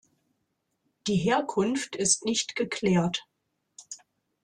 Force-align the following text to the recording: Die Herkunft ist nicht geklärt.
Die 1.05 1.15
Herkunft 1.17 1.95
ist 1.95 2.25
nicht 2.25 2.55
geklärt. 2.55 3.23